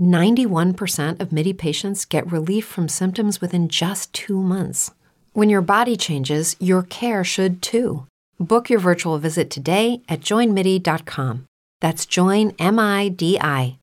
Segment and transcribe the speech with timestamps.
[0.00, 4.90] 91% of MIDI patients get relief from symptoms within just two months.
[5.32, 8.06] When your body changes, your care should too.
[8.38, 11.44] Book your virtual visit today at joinmidi.com.
[11.80, 13.76] That's joinmidi.com.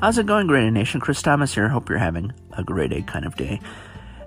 [0.00, 1.00] How's it going, Great Nation?
[1.00, 1.68] Chris Thomas here.
[1.70, 3.58] Hope you're having a great day kind of day.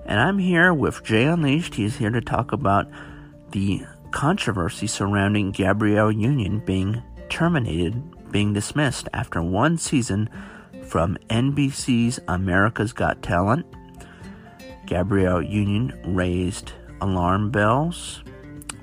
[0.06, 1.76] And I'm here with Jay Unleashed.
[1.76, 2.90] He's here to talk about
[3.52, 10.28] the controversy surrounding Gabrielle Union being terminated, being dismissed after one season
[10.84, 13.66] from NBC's America's Got Talent.
[14.86, 18.22] Gabrielle Union raised alarm bells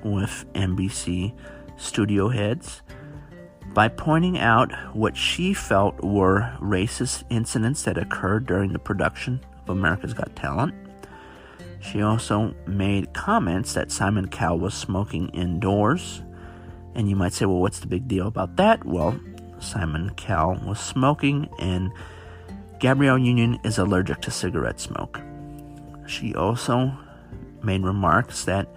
[0.04, 1.34] with NBC
[1.76, 2.82] studio heads
[3.74, 9.70] by pointing out what she felt were racist incidents that occurred during the production of
[9.70, 10.74] America's Got Talent.
[11.90, 16.22] She also made comments that Simon Cowell was smoking indoors.
[16.94, 18.84] And you might say, well, what's the big deal about that?
[18.84, 19.18] Well,
[19.60, 21.92] Simon Cowell was smoking, and
[22.80, 25.20] Gabrielle Union is allergic to cigarette smoke.
[26.06, 26.92] She also
[27.62, 28.68] made remarks that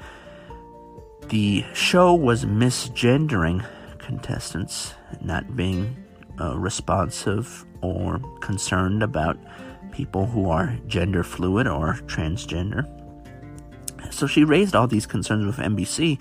[1.30, 3.66] the show was misgendering
[4.00, 5.96] contestants, not being
[6.40, 9.38] uh, responsive or concerned about
[9.92, 12.88] people who are gender fluid or transgender.
[14.10, 16.20] So she raised all these concerns with NBC,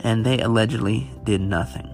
[0.00, 1.92] and they allegedly did nothing.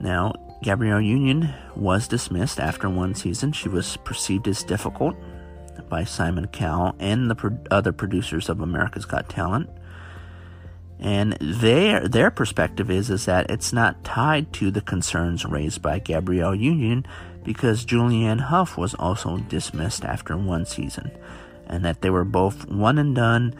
[0.00, 3.52] Now, Gabrielle Union was dismissed after one season.
[3.52, 5.16] She was perceived as difficult
[5.88, 9.70] by Simon Cowell and the pro- other producers of America's Got Talent.
[11.00, 16.00] And their their perspective is is that it's not tied to the concerns raised by
[16.00, 17.06] Gabrielle Union
[17.44, 21.12] because Julianne Hough was also dismissed after one season
[21.68, 23.54] and that they were both one and done.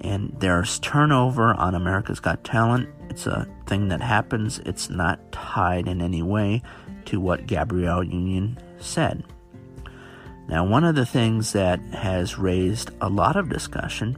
[0.00, 2.88] And there's turnover on America's Got Talent.
[3.10, 6.62] It's a thing that happens, it's not tied in any way
[7.06, 9.24] to what Gabrielle Union said.
[10.48, 14.16] Now, one of the things that has raised a lot of discussion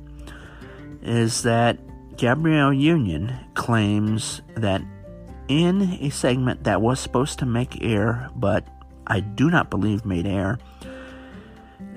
[1.03, 1.79] is that
[2.17, 4.83] Gabrielle Union claims that
[5.49, 8.65] in a segment that was supposed to make air, but
[9.07, 10.59] I do not believe made air,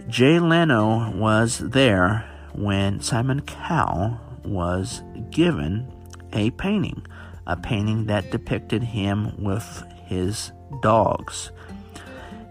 [0.10, 5.92] Jay Leno was there when Simon Cowell was given
[6.34, 7.06] a painting,
[7.48, 11.52] a painting that depicted him with his dogs.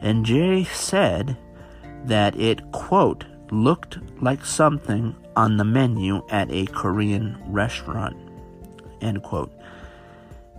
[0.01, 1.37] And Jay said
[2.07, 8.17] that it, quote, looked like something on the menu at a Korean restaurant,
[9.03, 9.53] end quote.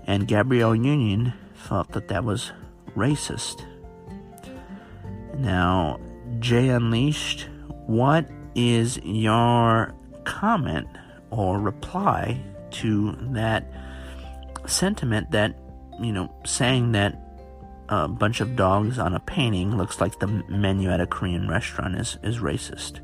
[0.05, 2.51] And Gabrielle Union thought that that was
[2.95, 3.65] racist.
[5.37, 5.99] Now,
[6.39, 7.47] Jay Unleashed,
[7.85, 9.93] what is your
[10.25, 10.87] comment
[11.29, 13.65] or reply to that
[14.65, 15.57] sentiment that,
[15.99, 17.19] you know, saying that
[17.89, 21.95] a bunch of dogs on a painting looks like the menu at a Korean restaurant
[21.95, 22.99] is, is racist?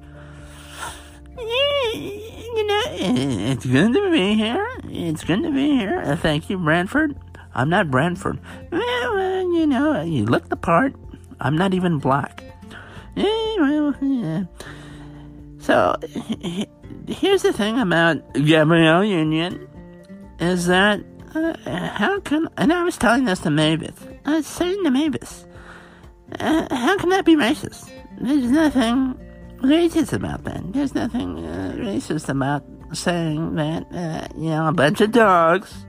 [1.38, 4.68] You know, it's good to be here.
[4.86, 6.02] It's good to be here.
[6.02, 7.16] Uh, thank you, Branford.
[7.54, 8.40] I'm not Branford.
[8.72, 10.94] Well, you know, you look the part.
[11.40, 12.39] I'm not even black.
[15.60, 15.96] So,
[17.08, 19.68] here's the thing about Gabrielle Union
[20.40, 21.04] is that
[21.36, 21.54] uh,
[21.90, 23.94] how can, and I was telling this to Mavis,
[24.26, 25.46] I was saying to Mavis,
[26.40, 27.92] uh, how can that be racist?
[28.20, 29.20] There's nothing
[29.62, 30.74] racist about that.
[30.74, 32.64] There's nothing uh, racist about
[32.94, 35.86] saying that, uh, you know, a bunch of dogs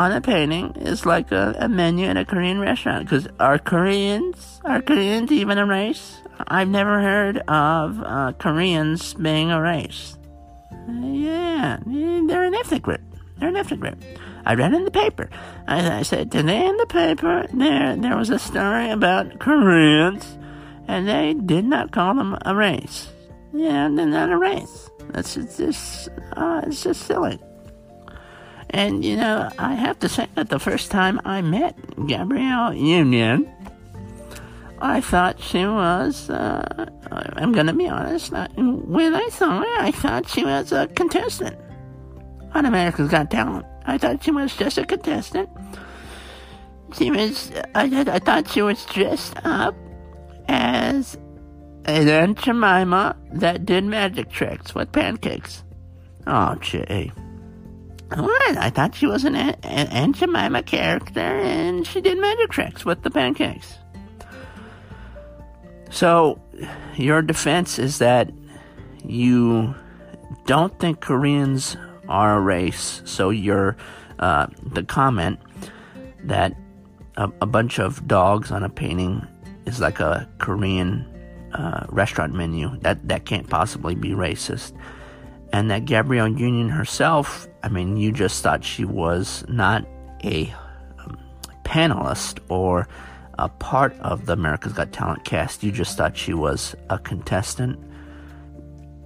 [0.00, 3.04] on a painting is like a, a menu in a Korean restaurant.
[3.04, 6.16] Because are Koreans, are Koreans even a race?
[6.48, 10.16] I've never heard of uh, Koreans being a race.
[10.72, 13.02] Uh, yeah, they're an ethnic group.
[13.38, 14.02] They're an ethnic group.
[14.46, 15.28] I read in the paper.
[15.68, 20.38] I, I said today in the paper there there was a story about Koreans,
[20.88, 23.12] and they did not call them a race.
[23.52, 24.88] Yeah, they're not a race.
[25.10, 27.38] That's just uh, it's just silly.
[28.70, 31.76] And you know, I have to say that the first time I met
[32.06, 33.50] Gabrielle Union,
[34.80, 36.30] I thought she was.
[36.30, 38.32] Uh, I'm gonna be honest.
[38.32, 41.56] When I saw her, I thought she was a contestant
[42.54, 43.66] on America's Got Talent.
[43.86, 45.48] I thought she was just a contestant.
[46.96, 47.50] She was.
[47.74, 49.74] I, I thought she was dressed up
[50.48, 51.16] as
[51.86, 55.64] an Aunt Jemima that did magic tricks with pancakes.
[56.26, 57.10] Oh, Jay.
[58.14, 58.56] What?
[58.56, 63.02] I thought she was an Aunt, Aunt Jemima character and she did magic tricks with
[63.02, 63.78] the pancakes.
[65.90, 66.40] So,
[66.96, 68.32] your defense is that
[69.04, 69.74] you
[70.46, 71.76] don't think Koreans
[72.08, 73.02] are a race.
[73.04, 73.76] So, your
[74.18, 75.40] uh, the comment
[76.24, 76.54] that
[77.16, 79.26] a, a, bunch of dogs on a painting
[79.66, 81.06] is like a Korean
[81.54, 84.72] uh, restaurant menu that that can't possibly be racist
[85.52, 89.84] and that Gabrielle Union herself, I mean, you just thought she was not
[90.24, 90.52] a
[90.98, 91.18] um,
[91.64, 92.88] panelist or
[93.38, 95.62] a part of the America's Got Talent cast.
[95.62, 97.78] You just thought she was a contestant.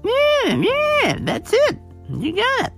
[0.05, 1.79] Yeah, yeah, that's it.
[2.11, 2.73] You got it.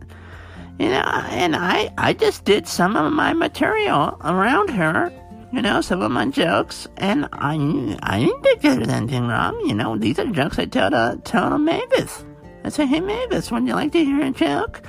[0.79, 5.11] You know, and I, I just did some of my material around her.
[5.53, 7.55] You know, some of my jokes, and I,
[8.03, 9.59] I didn't think there was anything wrong.
[9.65, 12.25] You know, these are jokes I tell to, tell to Mavis.
[12.67, 14.83] I say, hey, Mavis, would you like to hear a joke?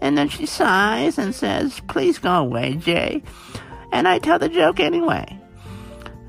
[0.00, 3.24] And then she sighs and says, please go away, Jay.
[3.90, 5.36] And I tell the joke anyway.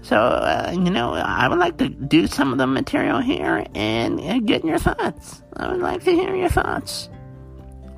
[0.01, 4.19] So, uh, you know, I would like to do some of the material here and,
[4.19, 5.43] and get your thoughts.
[5.57, 7.07] I would like to hear your thoughts.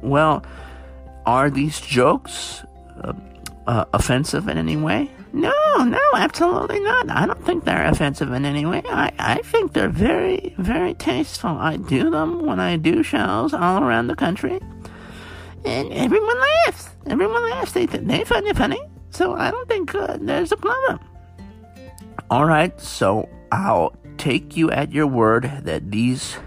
[0.01, 0.43] Well,
[1.25, 2.65] are these jokes
[3.01, 3.13] uh,
[3.67, 5.09] uh, offensive in any way?
[5.33, 7.09] No, no, absolutely not.
[7.09, 8.81] I don't think they're offensive in any way.
[8.85, 11.51] I, I think they're very, very tasteful.
[11.51, 14.59] I do them when I do shows all around the country.
[15.63, 16.89] And everyone laughs.
[17.05, 17.71] Everyone laughs.
[17.71, 18.81] They, they find it funny.
[19.11, 20.99] So I don't think uh, there's a problem.
[22.29, 26.37] All right, so I'll take you at your word that these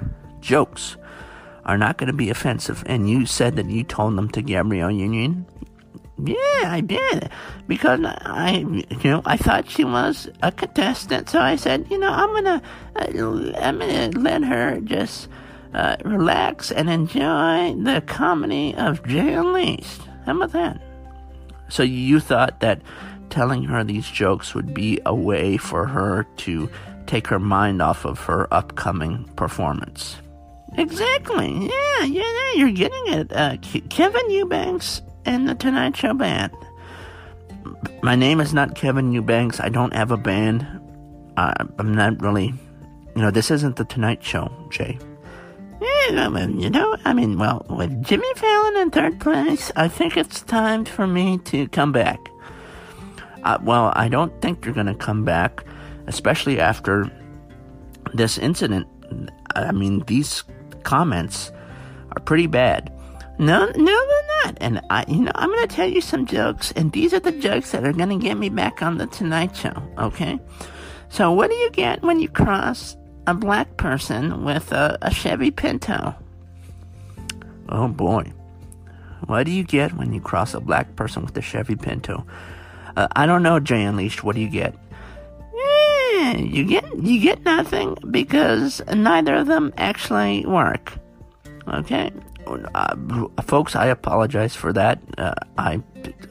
[0.41, 0.97] jokes
[1.65, 2.83] are not going to be offensive.
[2.87, 5.47] And you said that you told them to Gabrielle Union.
[6.23, 7.31] Yeah, I did.
[7.67, 12.11] Because I, you know, I thought she was a contestant, so I said, you know,
[12.11, 12.63] I'm gonna,
[12.97, 15.29] uh, I'm gonna let her just
[15.73, 20.03] uh, relax and enjoy the comedy of Jay Unleashed.
[20.25, 20.81] How about that?
[21.69, 22.81] So you thought that
[23.31, 26.71] telling her these jokes would be a way for her to
[27.07, 30.17] take her mind off of her upcoming performance.
[30.77, 31.51] Exactly.
[31.51, 33.33] Yeah, yeah, you're getting it.
[33.33, 33.57] Uh,
[33.89, 36.53] Kevin Eubanks and the Tonight Show Band.
[38.03, 39.61] My name is not Kevin Eubanks.
[39.61, 40.67] I don't have a band.
[41.37, 42.55] I'm not really,
[43.17, 44.99] you know, this isn't the Tonight Show, Jay.
[45.81, 50.85] You know, I mean, well, with Jimmy Fallon in third place, I think it's time
[50.85, 52.19] for me to come back.
[53.43, 55.65] Uh, well, I don't think you're going to come back,
[56.07, 57.11] especially after
[58.13, 58.87] this incident.
[59.57, 60.45] I mean, these
[60.85, 61.51] comments
[62.13, 62.93] are pretty bad.
[63.39, 64.59] No, no, they're not.
[64.61, 67.33] And I, you know, I'm going to tell you some jokes, and these are the
[67.33, 69.75] jokes that are going to get me back on the Tonight Show.
[69.99, 70.39] Okay.
[71.09, 75.51] So, what do you get when you cross a black person with a, a Chevy
[75.51, 76.15] Pinto?
[77.69, 78.33] Oh boy.
[79.27, 82.27] What do you get when you cross a black person with a Chevy Pinto?
[82.97, 84.23] Uh, I don't know, Jay Unleashed.
[84.23, 84.75] What do you get?
[85.55, 90.93] Yeah, you get you get nothing because neither of them actually work.
[91.67, 92.13] Okay,
[92.47, 95.01] uh, folks, I apologize for that.
[95.19, 95.83] Uh, I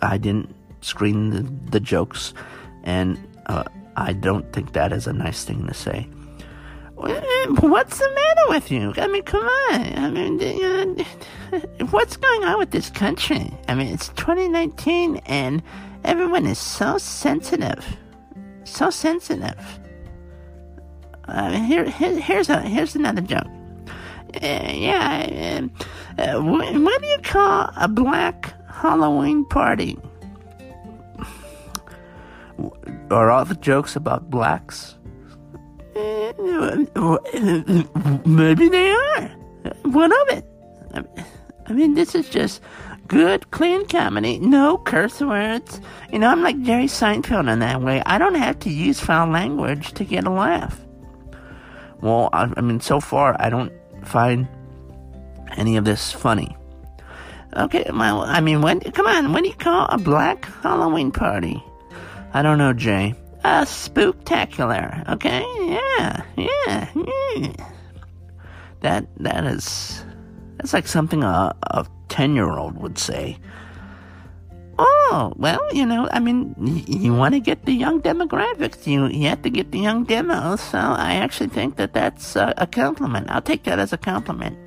[0.02, 1.42] I didn't screen the,
[1.72, 2.34] the jokes,
[2.84, 3.18] and
[3.48, 3.64] uh,
[3.96, 6.08] I don't think that is a nice thing to say.
[6.96, 8.94] What's the matter with you?
[8.96, 9.98] I mean, come on.
[9.98, 11.06] I mean,
[11.90, 13.52] what's going on with this country?
[13.68, 15.62] I mean, it's 2019, and
[16.06, 17.86] everyone is so sensitive,
[18.64, 19.80] so sensitive.
[21.28, 23.48] Uh, here, here, here's a here's another joke.
[24.36, 25.68] Uh, yeah,
[26.18, 29.98] uh, uh, what, what do you call a black Halloween party?
[33.12, 34.96] Are all the jokes about blacks?
[38.26, 39.28] Maybe they are.
[39.84, 40.46] What of it?
[41.68, 42.62] I mean, this is just
[43.08, 45.80] good, clean comedy, no curse words.
[46.12, 48.02] You know, I'm like Jerry Seinfeld in that way.
[48.06, 50.80] I don't have to use foul language to get a laugh.
[52.02, 53.72] Well, I mean, so far, I don't
[54.08, 54.48] find
[55.58, 56.56] any of this funny.
[57.56, 61.64] Okay, well, I mean, when, come on, what do you call a black Halloween party?
[62.34, 63.14] I don't know, Jay.
[63.44, 65.46] A spooktacular, okay?
[65.60, 66.90] Yeah, yeah,
[67.36, 67.70] yeah.
[68.82, 70.04] That, that is,
[70.58, 73.38] that's like something a, a 10 year old would say.
[74.80, 76.56] Oh, well, you know, I mean,
[76.88, 78.88] you, want to get the young demographics.
[78.88, 80.62] You, you have to get the young demos.
[80.62, 83.30] So I actually think that that's a, a compliment.
[83.30, 84.58] I'll take that as a compliment.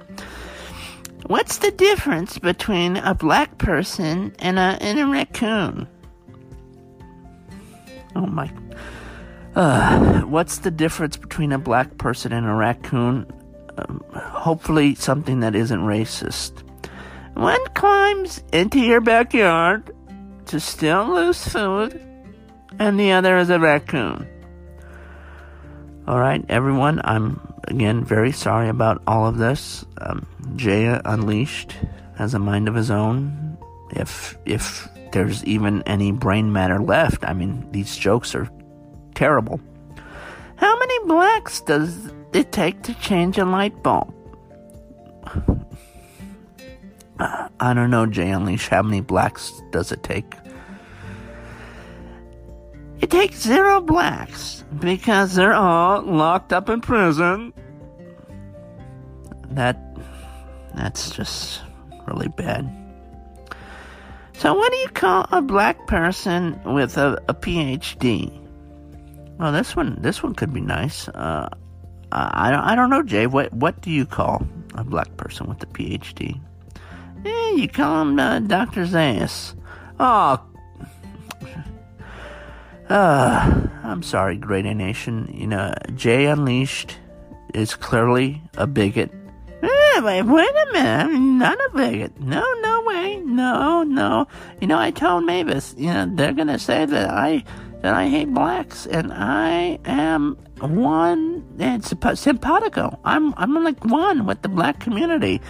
[1.26, 5.88] What's the difference between a black person and a, and a raccoon?
[8.14, 8.48] Oh my.
[9.56, 13.26] Uh, what's the difference between a black person and a raccoon?
[13.76, 16.62] Um, hopefully, something that isn't racist.
[17.34, 19.95] One climbs into your backyard
[20.46, 22.00] to steal loose food,
[22.78, 24.26] and the other is a raccoon.
[26.06, 29.84] All right, everyone, I'm again very sorry about all of this.
[30.00, 31.74] Um, Jay Unleashed
[32.16, 33.58] has a mind of his own.
[33.90, 38.48] If if there's even any brain matter left, I mean, these jokes are
[39.14, 39.60] terrible.
[40.56, 44.14] How many blacks does it take to change a light bulb?
[47.18, 48.68] I don't know, Jay Unleash.
[48.68, 50.34] How many blacks does it take?
[53.00, 57.52] It takes zero blacks because they're all locked up in prison.
[59.50, 59.80] That
[60.74, 61.62] that's just
[62.06, 62.70] really bad.
[64.34, 68.30] So, what do you call a black person with a, a PhD?
[69.38, 71.08] Well, this one this one could be nice.
[71.08, 71.48] Uh,
[72.12, 73.26] I don't I don't know, Jay.
[73.26, 76.40] What what do you call a black person with a PhD?
[77.26, 78.84] Yeah, you call him uh, Dr.
[78.84, 79.54] Zayas.
[79.98, 80.40] Oh,
[82.88, 85.28] uh, I'm sorry, Great A Nation.
[85.34, 86.98] You know, Jay Unleashed
[87.52, 89.10] is clearly a bigot.
[89.62, 91.06] Eh, wait, wait a minute.
[91.06, 92.20] I'm not a bigot.
[92.20, 93.16] No, no way.
[93.24, 94.28] No, no.
[94.60, 97.42] You know, I told Mavis, you know, they're going to say that I
[97.82, 101.44] that I hate blacks, and I am one.
[101.58, 102.98] It's simpatico.
[103.04, 105.40] I'm I'm like one with the black community.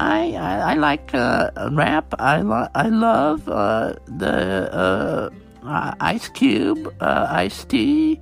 [0.00, 2.14] I I, I like uh, rap.
[2.18, 5.30] I lo- I love uh, the uh,
[5.62, 8.18] uh Ice Cube, uh, Ice Tea,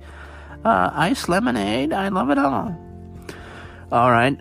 [0.65, 1.93] uh, Ice Lemonade.
[1.93, 2.75] I love it all.
[3.93, 4.37] All right,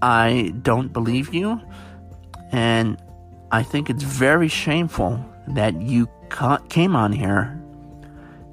[0.00, 1.60] I don't believe you,
[2.52, 2.96] and
[3.52, 7.54] I think it's very shameful that you ca- came on here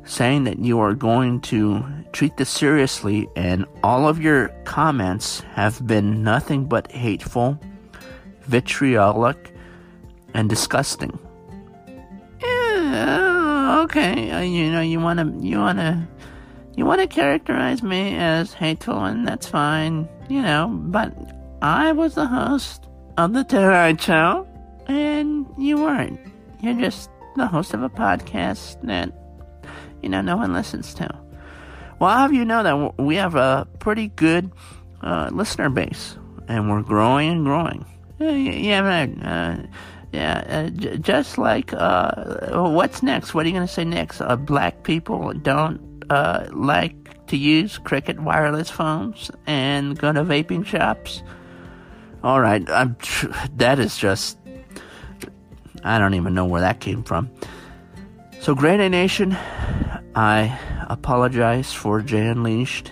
[0.03, 5.87] saying that you are going to treat this seriously, and all of your comments have
[5.87, 7.57] been nothing but hateful
[8.45, 9.53] vitriolic,
[10.33, 11.17] and disgusting.
[12.41, 16.07] Yeah, okay, uh, you know, you want to, you want to,
[16.75, 21.13] you want to characterize me as hateful, and that's fine, you know, but
[21.61, 22.87] I was the host
[23.17, 24.47] of The Tonight Show,
[24.87, 26.19] and you weren't.
[26.61, 29.11] You're just the host of a podcast that,
[30.01, 31.09] you know, no one listens to.
[31.99, 34.51] Well, I'll have you know that we have a pretty good
[35.01, 37.85] uh, listener base, and we're growing and growing.
[38.19, 39.21] Yeah, man.
[39.21, 39.67] Uh,
[40.11, 43.33] yeah, uh, just like uh, what's next?
[43.33, 44.21] What are you going to say next?
[44.21, 50.65] Uh, black people don't uh, like to use Cricket wireless phones and go to vaping
[50.65, 51.21] shops.
[52.23, 52.65] All right.
[52.99, 54.37] Tr- that is just.
[55.83, 57.29] I don't even know where that came from.
[58.39, 59.37] So, Great A Nation,
[60.15, 60.57] I
[60.89, 62.91] apologize for Jay Unleashed.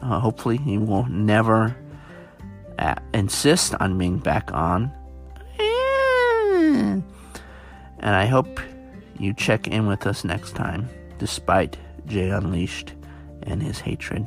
[0.00, 1.76] Uh, hopefully, he will never
[2.78, 4.92] uh, insist on being back on.
[8.00, 8.60] And I hope
[9.18, 12.94] you check in with us next time, despite Jay Unleashed
[13.42, 14.26] and his hatred.